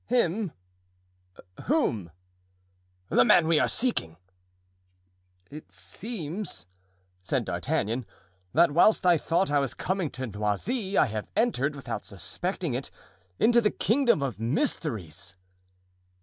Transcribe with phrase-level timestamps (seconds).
[0.07, 0.51] "Him?
[1.65, 2.09] whom?"
[3.09, 4.17] "The man we are seeking."
[5.51, 6.65] "It seems,"
[7.21, 8.07] said D'Artagnan,
[8.51, 12.89] "that whilst I thought I was coming to Noisy I have entered, without suspecting it,
[13.37, 15.35] into the kingdom of mysteries."